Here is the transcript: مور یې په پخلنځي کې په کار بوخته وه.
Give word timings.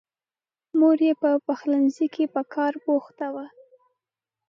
مور 0.79 0.97
یې 1.07 1.13
په 1.21 1.29
پخلنځي 1.47 2.07
کې 2.13 2.23
په 2.33 2.41
کار 2.53 2.73
بوخته 2.83 3.27
وه. 3.33 3.45